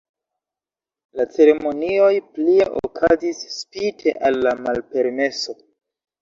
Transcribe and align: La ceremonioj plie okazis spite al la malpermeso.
La 1.19 1.25
ceremonioj 1.35 2.09
plie 2.37 2.65
okazis 2.79 3.43
spite 3.59 4.15
al 4.31 4.41
la 4.49 4.55
malpermeso. 4.65 5.57